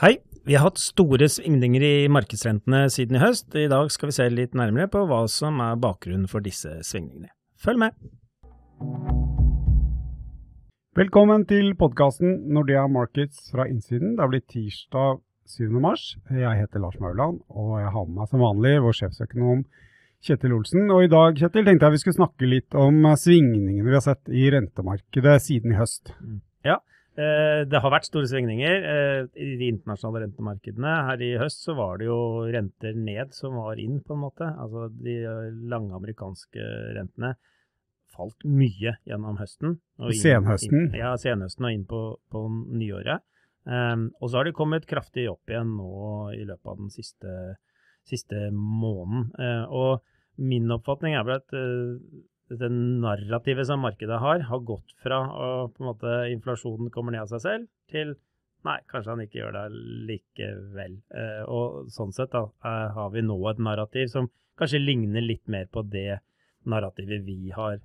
[0.00, 0.16] Hei,
[0.48, 3.50] vi har hatt store svingninger i markedsrentene siden i høst.
[3.52, 7.28] I dag skal vi se litt nærmere på hva som er bakgrunnen for disse svingningene.
[7.60, 7.98] Følg med!
[10.96, 14.14] Velkommen til podkasten Nordea Markets fra innsiden.
[14.16, 15.20] Det har blitt tirsdag
[15.58, 15.68] 7.
[15.84, 16.06] mars.
[16.32, 19.66] Jeg heter Lars Mauland, og jeg har med meg som vanlig vår sjefsøkonom
[20.24, 20.88] Kjetil Olsen.
[20.88, 24.32] Og i dag Kjetil, tenkte jeg vi skulle snakke litt om svingningene vi har sett
[24.32, 26.16] i rentemarkedet siden i høst.
[26.64, 26.80] Ja,
[27.16, 30.92] det har vært store svingninger eh, i de internasjonale rentemarkedene.
[31.10, 32.18] Her i høst så var det jo
[32.48, 34.48] renter ned som var inn, på en måte.
[34.48, 35.18] Altså de
[35.68, 37.34] lange amerikanske rentene
[38.12, 39.78] falt mye gjennom høsten.
[40.16, 40.88] senhøsten?
[40.88, 43.24] Inn, ja, senhøsten og inn på, på nyåret.
[43.62, 47.34] Um, og så har de kommet kraftig opp igjen nå i løpet av den siste,
[48.08, 49.28] siste måneden.
[49.38, 51.94] Uh, og min oppfatning er vel at uh,
[52.52, 57.24] dette narrativet som markedet har, har gått fra å på en måte inflasjonen kommer ned
[57.24, 58.14] av seg selv, til
[58.66, 59.64] nei, kanskje han ikke gjør det
[60.10, 60.98] likevel.
[61.16, 65.46] Eh, og sånn sett da, eh, har vi nå et narrativ som kanskje ligner litt
[65.50, 66.20] mer på det
[66.68, 67.80] narrativet vi har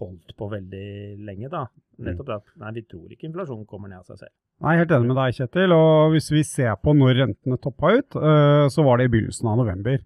[0.00, 1.48] holdt på veldig lenge.
[1.52, 1.66] da.
[1.98, 2.06] Mm.
[2.08, 4.34] Nettopp at nei, vi tror ikke inflasjonen kommer ned av seg selv.
[4.60, 5.72] Nei, Helt enig med deg, Kjetil.
[5.72, 9.48] og Hvis vi ser på når rentene toppa ut, uh, så var det i begynnelsen
[9.48, 10.02] av november.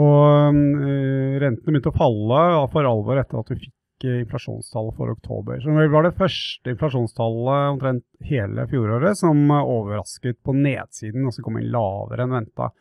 [0.00, 2.42] Og øh, rentene begynte å falle
[2.72, 5.60] for alvor etter at vi fikk eh, inflasjonstallet for oktober.
[5.62, 11.44] Så det var det første inflasjonstallet omtrent hele fjoråret som overrasket på nedsiden, og så
[11.46, 12.72] kom inn lavere enn venta.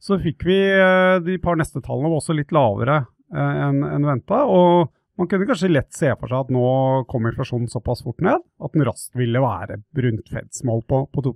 [0.00, 0.56] Så fikk vi
[1.26, 3.02] de par neste tallene var også litt lavere
[3.36, 4.46] enn en venta.
[4.48, 4.88] Og
[5.20, 6.64] man kunne kanskje lett se for seg at nå
[7.10, 11.24] kom inflasjonen såpass fort ned at den raskt ville være rundt Feds mål på, på
[11.26, 11.34] 2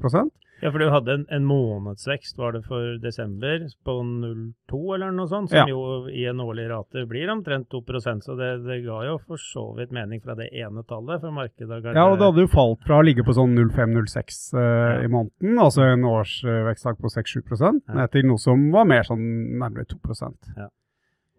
[0.64, 5.28] Ja, for du hadde en, en, månedsvekst, var det for desember, på 0,2 eller noe
[5.28, 5.66] sånt, som ja.
[5.68, 9.66] jo i en årlig rate blir omtrent 2% så det, det, ga jo for så
[9.76, 11.20] vidt mening fra det ene tallet.
[11.20, 11.82] for markedet.
[11.92, 14.96] Ja, og det hadde jo falt fra å ligge på sånn 0,5-0,6 uh, ja.
[15.04, 18.08] i måneden, altså en årsveksttak på 6-7 ja.
[18.08, 19.20] til noe som var mer sånn
[19.60, 20.70] nærmere 2% ja.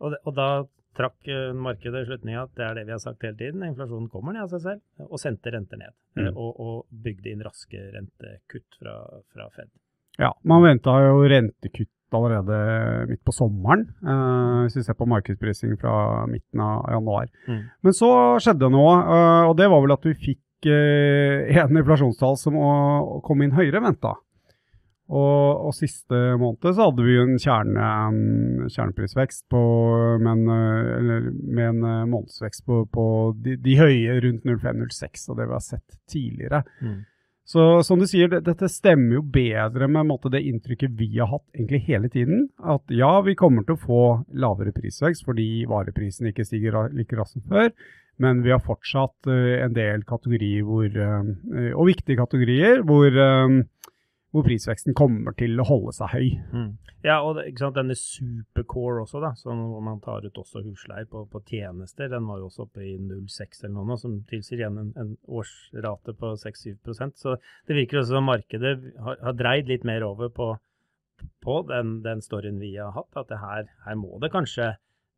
[0.06, 0.50] Og, det, og da
[0.98, 1.30] trakk
[1.60, 3.64] markedet i slutninga at det er det vi har sagt hele tiden.
[3.68, 5.96] Inflasjonen kommer ned av seg selv, og sendte renter ned.
[6.18, 6.38] Eh, mm.
[6.38, 8.96] Og, og, bygde inn raske rentekutt fra,
[9.34, 9.72] fra Fed.
[10.22, 12.58] Ja, man venta jo rentekutt allerede
[13.10, 17.28] midt på sommeren, eh, hvis vi ser på markedsprising fra midten av januar.
[17.48, 17.62] Mm.
[17.84, 22.40] Men så skjedde noe, eh, og det var vel at vi fikk eh, en inflasjonstall
[22.40, 22.60] som
[23.26, 24.16] kom inn høyere enn venta.
[25.06, 29.60] Og, og, siste måned så hadde vi en kjerne, um, kjerneprisvekst på,
[30.18, 33.06] med en, med en uh, månedsvekst på, på
[33.46, 36.64] de, de, høye rundt 05-06, og det vi har sett tidligere.
[36.82, 37.04] Mm.
[37.46, 41.30] Så som du sier, det, dette stemmer jo bedre med måte, det inntrykket vi har
[41.30, 42.48] hatt egentlig hele tiden.
[42.66, 44.02] At ja, vi kommer til å få
[44.34, 47.70] lavere prisvekst fordi vareprisene ikke stiger like raskt som før.
[48.18, 53.62] Men vi har fortsatt uh, en del kategorier hvor, uh, og viktige kategorier hvor uh,
[54.36, 56.26] hvor prisveksten kommer til å holde seg høy.
[56.52, 56.72] Mm.
[57.06, 61.42] Ja, og det, denne supercore også, da, som man tar ut også husleie på, på,
[61.48, 65.14] tjenester, den var jo også oppe i 0,6 eller noe, som tilsier igjen en, en
[65.24, 66.76] årsrate på 6-7
[67.16, 67.38] Så
[67.68, 68.76] det virker også som markedet
[69.06, 70.52] har, har, dreid litt mer over på,
[71.46, 74.74] på den, den, storyen vi har hatt, at her, her, må det kanskje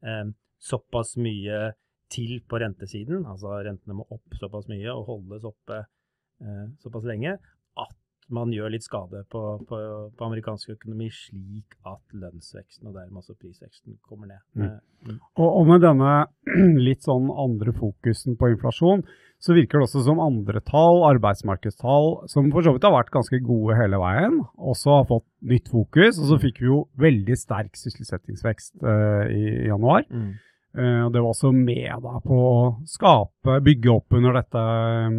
[0.05, 0.25] eh,
[0.61, 1.71] såpass mye
[2.13, 7.39] til på rentesiden, altså rentene må opp såpass mye og holdes oppe eh, såpass lenge,
[7.77, 7.97] at
[8.33, 9.77] man gjør litt skade på, på,
[10.11, 14.41] på, amerikansk økonomi, slik at lønnsveksten og dermed også prisveksten kommer ned.
[14.57, 14.73] Mm.
[15.07, 15.21] Mm.
[15.37, 16.11] Og, og, med denne
[16.87, 19.05] litt sånn andre fokusen på inflasjon,
[19.43, 23.39] så virker det også som andre tall, arbeidsmarkedstall, som for så vidt har vært ganske
[23.45, 26.17] gode hele veien, også har fått nytt fokus.
[26.17, 30.07] Og så fikk vi jo veldig sterk sysselsettingsvekst i, i januar.
[30.09, 30.33] Mm.
[30.75, 32.57] Uh, og Det var også med da, på å
[32.89, 34.63] skape, bygge opp under dette,
[35.07, 35.15] um,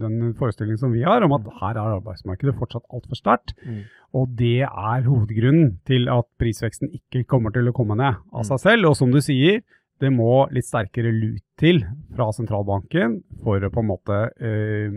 [0.00, 3.56] den forestillingen som vi har om at her er arbeidsmarkedet fortsatt altfor sterkt.
[3.66, 3.82] Mm.
[4.16, 8.60] Og det er hovedgrunnen til at prisveksten ikke kommer til å komme ned av seg
[8.60, 8.64] mm.
[8.64, 8.90] selv.
[8.92, 9.60] Og som du sier,
[10.02, 11.82] det må litt sterkere lut til
[12.14, 14.96] fra sentralbanken for å på en måte eh,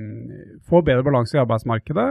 [0.66, 2.10] få bedre balanse i arbeidsmarkedet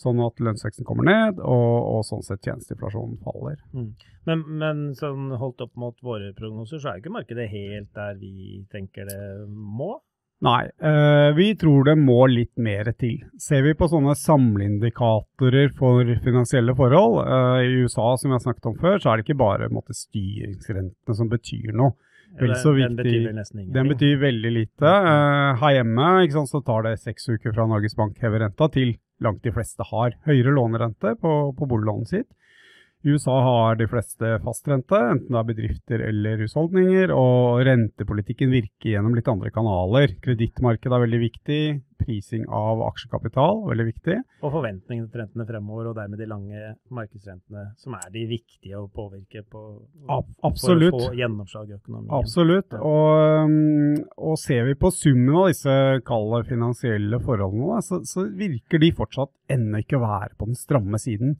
[0.00, 3.58] sånn at lønnsveksten kommer ned, og, og sånn sett tjenesteinflasjonen faller.
[3.76, 3.90] Mm.
[4.28, 8.62] Men, men sånn holdt opp mot våre prognoser, så er ikke markedet helt der vi
[8.72, 9.98] tenker det må?
[10.40, 13.18] Nei, eh, vi tror det må litt mer til.
[13.36, 18.70] Ser vi på sånne samleindikatorer for finansielle forhold, eh, i USA som vi har snakket
[18.70, 21.92] om før, så er det ikke bare måte, styringsrentene som betyr noe.
[22.38, 22.96] Vel så viktig.
[22.96, 23.74] Den betyr nesten ingenting.
[23.74, 24.86] Den betyr veldig lite.
[24.86, 28.94] Uh, her hjemme sant, så tar det seks uker fra Norges Bank hever renta til
[29.20, 32.28] langt de fleste har høyere lånerente på, på boliglånet sitt.
[33.02, 38.92] I USA har de fleste fastrente, enten det er bedrifter eller husholdninger, og rentepolitikken virker
[38.92, 40.12] gjennom litt andre kanaler.
[40.20, 41.62] Kredittmarkedet er veldig viktig,
[42.00, 44.18] prising av aksjekapital veldig viktig.
[44.44, 48.84] Og forventningene til rentene fremover, og dermed de lange markedsrentene, som er de viktige å
[48.92, 49.64] påvirke på
[50.44, 50.92] Absolutt.
[50.92, 52.12] for å få gjennomslag i økonomien.
[52.20, 52.76] Absolutt.
[52.80, 58.84] Og, um, og, ser vi på summen av disse kalde finansielle forholdene, så, så virker
[58.84, 61.38] de fortsatt ennå ikke å være på den stramme siden.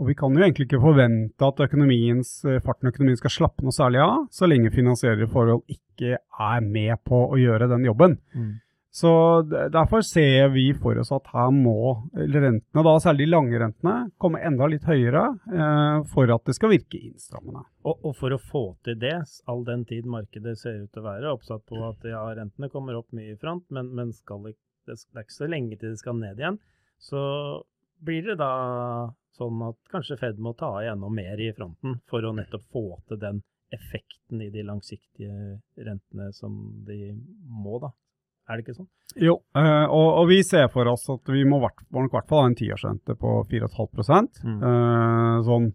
[0.00, 4.02] Og vi kan jo egentlig ikke forvente at farten i økonomien skal slappe noe særlig
[4.02, 8.18] av, så lenge finansielle forhold ikke er med på å gjøre den jobben.
[8.34, 8.52] Mm.
[8.94, 9.42] Så
[9.74, 14.42] Derfor ser vi for oss at her må rentene, da særlig de lange rentene, komme
[14.46, 17.64] enda litt høyere eh, for at det skal virke innstrammende.
[17.82, 19.16] Og, og, for å få til det,
[19.50, 23.00] all den tid markedet ser ut til å være oppsatt på at ja, rentene kommer
[23.00, 24.54] opp mye i front, men, men det,
[24.86, 26.62] det, er ikke så lenge til det skal ned igjen,
[27.02, 27.24] så
[28.04, 28.52] blir det da
[29.38, 32.86] sånn at kanskje Fed må ta igjen noe mer i fronten for å nettopp få
[33.08, 33.42] til den
[33.74, 37.12] effekten i de langsiktige rentene som de
[37.48, 37.90] må, da.
[38.44, 38.90] Er det ikke sånn?
[39.16, 42.50] Jo, uh, og, og, vi ser for oss at vi må i hvert fall ha
[42.50, 44.58] en tiårsrente på 4,5 mm.
[44.60, 45.70] uh, Sånn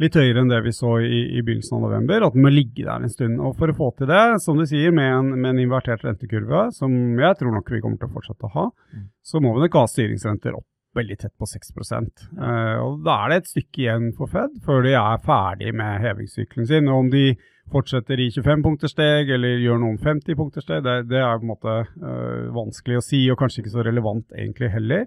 [0.00, 2.86] litt høyere enn det vi så i, i, begynnelsen av november, at den må ligge
[2.86, 3.40] der en stund.
[3.44, 6.70] Og For å få til det, som du sier, med en, med en invertert rentekurve,
[6.72, 9.06] som jeg tror nok vi kommer til å fortsette å ha, mm.
[9.32, 13.30] så må vi nok ha styringsrenter opp veldig tett på 6 uh, og Da er
[13.30, 16.88] det et stykke igjen for Fed før de er ferdig med hevingssykkelen sin.
[16.88, 17.24] og Om de
[17.70, 22.98] fortsetter i 25-punktersteg eller gjør noen 50-punktersteg, det, det, er på en måte uh, vanskelig
[22.98, 25.06] å si, og kanskje ikke så relevant egentlig heller.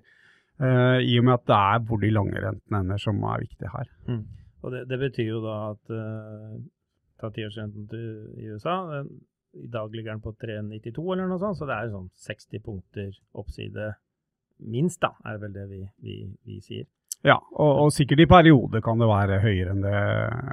[0.62, 3.74] Uh, I og med at det er hvor de lange rentene ender som er viktig
[3.74, 3.92] her.
[4.08, 4.24] Mm.
[4.64, 6.56] Og det, det, betyr jo da at uh,
[7.20, 7.90] ta tiårsrenten
[8.40, 12.08] i USA I dag ligger den på 3,92 eller noe sånt, så det er sånn
[12.30, 13.92] 60 punkter oppside
[14.60, 16.18] minst, da, er vel det vi, vi,
[16.48, 16.88] vi sier.
[17.24, 20.00] Ja, og, og, sikkert i perioder kan det være høyere enn det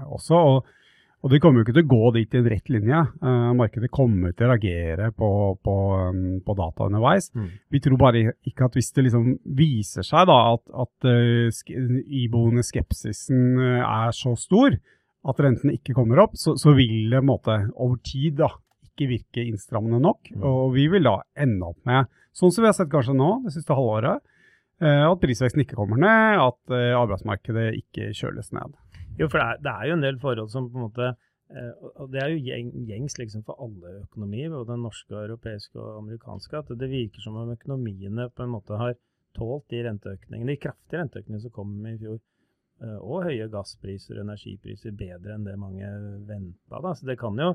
[0.06, 0.38] også.
[0.38, 0.76] og,
[1.20, 3.00] og det kommer jo ikke til å gå dit i en rett linje.
[3.20, 5.30] Uh, markedet kommer til å reagere på,
[5.60, 7.28] på, um, på data underveis.
[7.36, 7.50] Mm.
[7.74, 12.64] Vi tror bare ikke at hvis det liksom viser seg da at, at uh, iboende
[12.64, 14.78] skepsisen uh, er så stor
[15.28, 18.54] at rentene ikke kommer opp, så, så vil det måte, over tid da,
[18.88, 20.30] ikke virke innstrammende nok.
[20.32, 20.46] Mm.
[20.48, 23.54] Og vi vil da ende opp med Sånn som vi har sett kanskje nå, det
[23.54, 24.22] siste halvåret,
[24.82, 28.78] eh, at prisveksten ikke kommer ned, at eh, arbeidsmarkedet ikke kjøles ned.
[29.18, 31.70] Jo, for det er, det er jo en del forhold som på en måte eh,
[31.90, 32.56] og Det er jo
[32.86, 37.50] gjengs liksom for alle økonomier, både norske, europeiske og amerikanske, at det virker som om
[37.56, 38.94] økonomiene på en måte har
[39.36, 42.20] tålt de renteøkningene, de kraftige renteøkningene som kom i fjor.
[42.80, 45.84] Og høye gasspriser og energipriser bedre enn det mange
[46.24, 46.78] venta.
[46.96, 47.50] Så det kan jo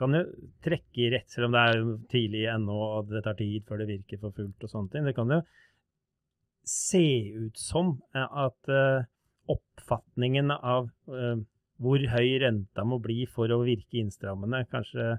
[0.00, 0.22] kan jo
[0.64, 1.82] trekke i rett, selv om det er
[2.12, 5.06] tidlig ennå og det tar tid før det virker for fullt og sånne ting.
[5.08, 5.40] Det kan jo
[6.66, 7.04] se
[7.36, 9.06] ut som eh, at uh,
[9.52, 11.36] oppfatningen av uh,
[11.82, 15.16] hvor høy renta må bli for å virke innstrammende, kanskje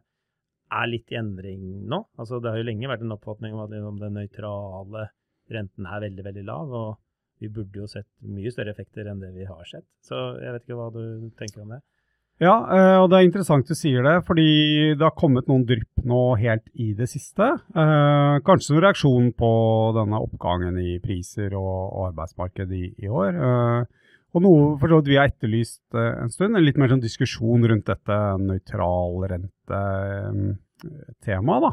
[0.67, 2.01] er litt i endring nå.
[2.19, 5.05] Altså, det har jo lenge vært en oppfatning om at liksom, den nøytrale
[5.53, 6.73] renten er veldig, veldig lav.
[6.75, 6.89] og
[7.37, 9.85] vi burde jo sett mye større effekter enn det vi har sett.
[10.05, 11.83] Så jeg vet ikke hva du tenker om det?
[12.37, 16.03] Ja, eh, og det er interessant du sier det, fordi det har kommet noen drypp
[16.05, 17.47] nå helt i det siste.
[17.73, 19.49] Eh, kanskje som reaksjon på
[19.95, 23.33] denne oppgangen i priser og, arbeidsmarked i, år.
[23.33, 23.81] Eh,
[24.37, 27.65] og noe for så vidt vi har etterlyst en stund, en litt mer sånn diskusjon
[27.71, 31.71] rundt dette nøytral rente-temaet, da.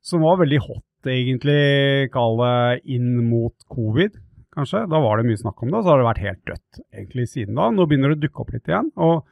[0.00, 4.16] Som var veldig hot, egentlig, kall det inn mot covid,
[4.56, 4.88] kanskje.
[4.88, 7.28] Da var det mye snakk om det, og så har det vært helt dødt egentlig
[7.34, 7.68] siden da.
[7.68, 8.88] Nå begynner det å dukke opp litt igjen.
[8.96, 9.28] og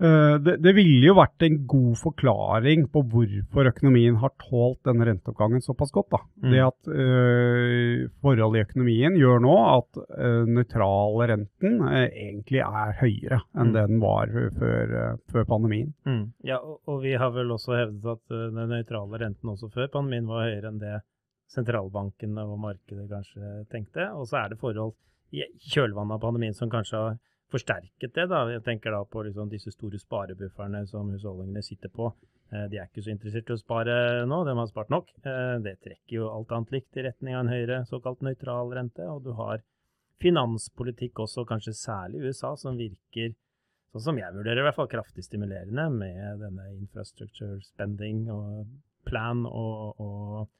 [0.00, 5.60] det, det, ville jo vært en god forklaring på hvorfor økonomien har tålt denne renteoppgangen
[5.64, 6.08] såpass godt.
[6.14, 6.20] da.
[6.40, 6.50] Mm.
[6.54, 12.96] Det at uh, forholdet i økonomien gjør nå at uh, nøytrale renten uh, egentlig er
[13.02, 13.74] høyere enn mm.
[13.76, 14.96] det den var før,
[15.32, 15.92] før pandemien.
[16.08, 16.24] Mm.
[16.48, 20.28] Ja, og, og, vi har vel også hevdet at den nøytrale renten også før pandemien
[20.30, 21.00] var høyere enn det
[21.50, 24.10] sentralbankene og markedet kanskje tenkte.
[24.14, 24.94] Og så er det forhold
[25.34, 27.18] i kjølvannet av pandemien som kanskje har
[27.50, 28.26] forsterket det.
[28.30, 28.44] da.
[28.52, 32.12] Jeg tenker da på liksom disse store sparebufferne som husholdningene sitter på.
[32.52, 33.96] Eh, de er ikke så interessert i å spare
[34.30, 35.12] nå, de har spart nok.
[35.22, 39.06] Eh, det trekker jo alt annet likt i retning av en høyere såkalt nøytral rente.
[39.10, 39.62] Og du har
[40.20, 43.34] finanspolitikk også, kanskje særlig i USA, som virker
[43.90, 48.68] sånn som jeg vurderer, i hvert fall kraftig stimulerende med denne infrastructure spending og
[49.08, 50.50] plan og, og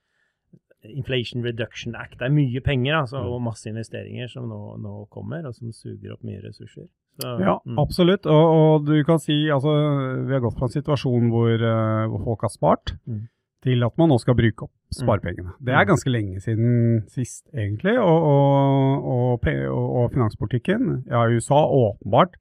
[0.88, 2.16] Inflation Reduction Act.
[2.18, 3.34] Det er mye penger altså, mm.
[3.34, 6.88] og masse investeringer som nå, nå, kommer, og som suger opp mye ressurser.
[7.20, 7.76] Så, ja, mm.
[7.82, 8.28] absolutt.
[8.30, 9.74] Og, og, du kan si altså,
[10.24, 13.24] vi har gått fra en situasjon hvor, uh, hvor folk har spart, mm.
[13.66, 14.98] til at man nå skal bruke opp mm.
[15.02, 15.56] sparepengene.
[15.60, 15.90] Det er mm.
[15.92, 16.76] ganske lenge siden
[17.12, 17.98] sist, egentlig.
[18.00, 22.38] Og, og finanspolitikken ja, USA åpenbart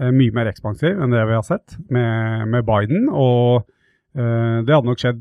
[0.00, 3.10] uh, mye mer ekspansiv enn det vi har sett med, med Biden.
[3.12, 3.68] Og
[4.18, 5.18] det hadde nok skjedd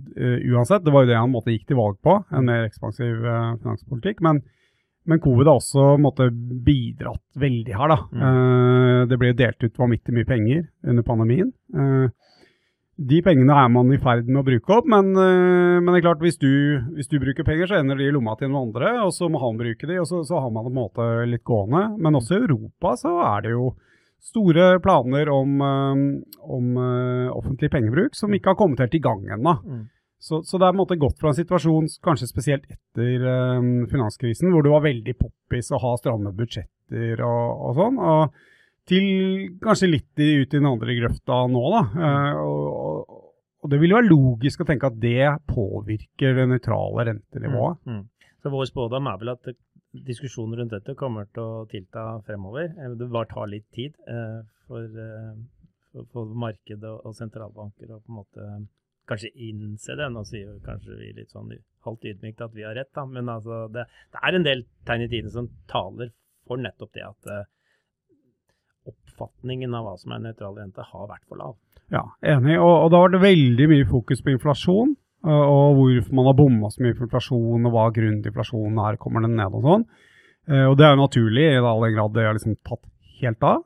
[0.50, 0.84] uansett.
[0.86, 4.24] Det var jo det han måtte gikk til valg på, en mer ekspansiv finanspolitikk.
[4.26, 4.40] Men,
[5.06, 7.94] men, covid har også måtte, bidratt veldig her.
[7.94, 8.00] da.
[8.10, 9.10] Mm.
[9.12, 11.54] det ble delt ut vanvittig mye penger under pandemien.
[11.76, 12.10] Uh,
[12.98, 16.08] de pengene er man i ferd med å bruke opp, men, eh, men det er
[16.08, 18.96] klart hvis du, hvis du, bruker penger, så ender de i lomma til noen andre,
[19.06, 21.28] og så må han bruke de, og så, så har man det på en måte
[21.30, 21.84] litt gående.
[22.02, 23.70] Men også i Europa så er det jo
[24.24, 26.02] store planer om, eh,
[26.58, 29.54] om uh, offentlig pengebruk som ikke har kommet helt i gang ennå.
[29.64, 29.86] Mm.
[30.20, 33.86] Så, så, det er på en måte gått fra en situasjon, kanskje spesielt etter um,
[33.90, 38.00] finanskrisen, hvor det var veldig poppis å ha stramme budsjetter og, og sånn.
[38.02, 38.38] og
[38.88, 39.08] til
[39.60, 41.82] kanskje litt ut i den andre grøfta nå, da.
[41.92, 43.16] Uh, og,
[43.60, 47.82] og, det vil jo være logisk å tenke at det påvirker det nøytrale rentenivået.
[47.84, 48.32] Mm, mm.
[48.42, 49.50] Så vår spådom er vel at
[50.06, 52.72] diskusjonen rundt dette kommer til å tilta fremover.
[52.74, 55.34] Eh, det bare tar litt tid uh, for, uh,
[55.92, 58.48] for, for markedet og sentralbanker å på en måte
[59.08, 60.10] kanskje innse det.
[60.14, 61.54] Nå sier vi kanskje vi litt sånn
[61.88, 63.06] halvt ydmykt at vi har rett, da.
[63.08, 66.12] men altså det, det, er en del tegn i tiden som taler
[66.48, 67.30] for nettopp det at
[68.88, 71.56] oppfatningen av hva som er nøytral rente, har vært for lav.
[71.94, 72.04] Ja,
[72.36, 72.58] enig.
[72.60, 74.96] Og, og da var det veldig mye fokus på inflasjon.
[75.26, 79.00] Og hvorfor man har bomma så mye på inflasjon, og hva grunnen til inflasjonen er,
[79.02, 79.88] kommer den ned og sånn.
[80.48, 82.86] Og det er jo naturlig, i all den grad det har liksom tatt
[83.20, 83.66] helt av.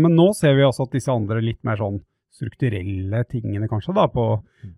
[0.00, 1.98] Men nå ser vi også at disse andre litt mer sånn
[2.32, 4.24] strukturelle tingene kanskje da, på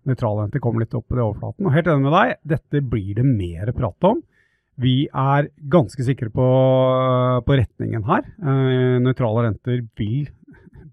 [0.07, 1.67] nøytralrente kommer litt opp på det overflaten.
[1.67, 4.21] Og helt enig med deg, dette blir det mer prat om.
[4.81, 6.47] Vi er ganske sikre på,
[7.47, 8.25] på retningen her.
[8.43, 10.27] Eh, nøytrale renter vil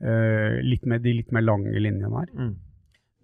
[0.05, 2.29] eh, litt med de litt mer lange linjene her.
[2.37, 2.53] Mm.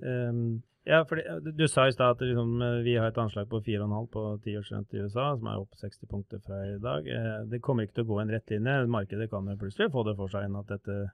[0.08, 1.20] Um ja, for
[1.52, 4.96] Du sa i stad at liksom, eh, vi har et anslag på 4,5 på tiårsrente
[4.96, 7.08] i USA, som er opp 60 punkter fra i dag.
[7.08, 8.88] Eh, det kommer ikke til å gå en rett linje.
[8.88, 11.12] Markedet kan plutselig få det for seg at dette eh,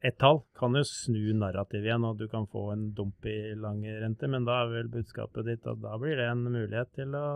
[0.00, 3.82] ett tall kan jo snu narrativet igjen, og du kan få en dump i lang
[3.84, 4.28] rente.
[4.32, 7.26] Men da er vel budskapet ditt at da blir det en mulighet til å,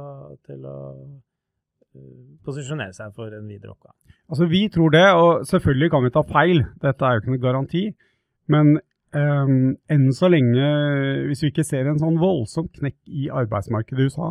[0.49, 0.76] til å
[2.47, 3.97] posisjonere seg for en videre oppgave.
[4.30, 6.62] Altså Vi tror det, og selvfølgelig kan vi ta feil.
[6.80, 7.85] Dette er jo ikke noen garanti.
[8.50, 8.78] Men
[9.11, 10.66] Um, enn så lenge,
[11.26, 14.28] hvis vi ikke ser en sånn voldsom knekk i arbeidsmarkedet i USA,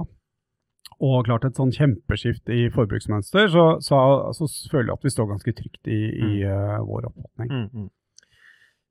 [1.00, 4.00] og klart et sånn kjempeskift i forbruksmønster, så, så,
[4.36, 7.54] så, føler jeg at vi står ganske trygt i, i uh, vår oppfatning.
[7.54, 7.88] Mm, mm.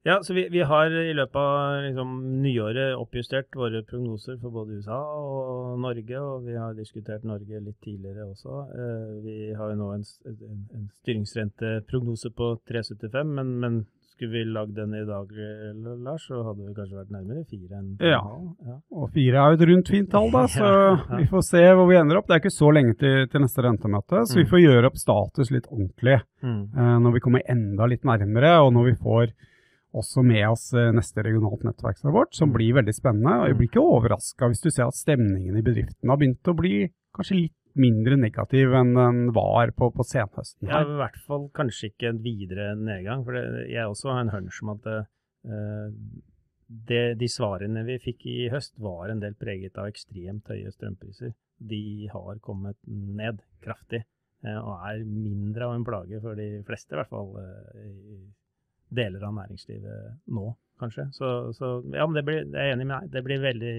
[0.07, 4.79] Ja, så vi, vi, har i løpet av liksom, nyåret oppjustert våre prognoser for både
[4.79, 8.63] USA og Norge, og vi har diskutert Norge litt tidligere også.
[8.73, 13.81] Uh, vi har jo nå en, en, en styringsrenteprognose på 3,75, men, men
[14.19, 15.31] skulle vi lagd den i dag,
[16.03, 18.19] Lars, så hadde vi kanskje vært nærmere fire enn ja.
[18.67, 18.79] ja.
[18.91, 21.21] Og fire er jo et rundt fint tall, da, så ja, ja.
[21.21, 22.27] vi får se hvor vi ender opp.
[22.27, 24.41] Det er ikke så lenge til, til neste rentemøte, så mm.
[24.43, 26.63] vi får gjøre opp status litt ordentlig mm.
[26.75, 29.31] eh, når vi kommer enda litt nærmere, og når vi får
[29.99, 32.57] også med oss eh, neste regionalt nettverksrapport, som mm.
[32.59, 33.37] blir veldig spennende.
[33.39, 36.59] og Jeg blir ikke overraska hvis du ser at stemningen i bedriften har begynt å
[36.59, 40.69] bli kanskje litt mindre negativ enn den var på, på senhøsten.
[40.71, 43.25] Ja, i hvert fall kanskje ikke en videre nedgang.
[43.27, 45.89] For det, jeg også har en hunch om at uh,
[46.89, 51.35] det, de svarene vi fikk i høst, var en del preget av ekstremt høye strømpriser.
[51.59, 51.83] De
[52.13, 54.05] har kommet ned kraftig,
[54.47, 58.19] uh, og er mindre av en plage for de fleste, i hvert fall uh, i
[58.99, 61.09] deler av næringslivet nå, kanskje.
[61.13, 63.17] Så, så ja, men det blir, jeg er enig med deg.
[63.17, 63.73] Det blir veldig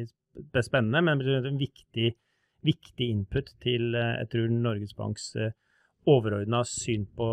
[0.65, 2.11] spennende, men det blir en viktig
[2.65, 5.55] viktig input til eh, jeg tror Norges Banks eh,
[6.09, 7.29] overordna syn på,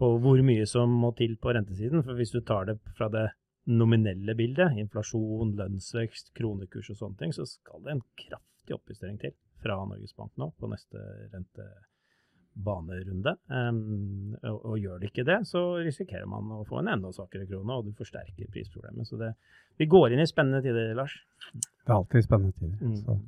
[0.00, 2.04] på, hvor mye som må til på rentesiden.
[2.04, 3.28] For hvis du tar det fra det
[3.64, 9.34] nominelle bildet, inflasjon, lønnsvekst, kronekurs og sånne ting, så skal det en kraftig oppjustering til
[9.64, 11.00] fra Norges Bank nå på neste
[11.32, 13.32] rentebanerunde.
[13.48, 17.48] Um, og, og, gjør det ikke det, så risikerer man å få en enda svakere
[17.48, 19.08] krone, og du forsterker prisproblemet.
[19.08, 19.32] Så det,
[19.80, 21.16] vi går inn i spennende tider, Lars.
[21.54, 22.76] Det er alltid spennende tider.
[22.84, 23.24] Mm.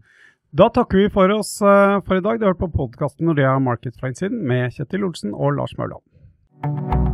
[0.50, 2.38] Da takker vi for oss uh, for i dag.
[2.38, 7.05] Du har hørt på podkasten Nordea Market fra innsiden med Kjetil Olsen og Lars Mørland.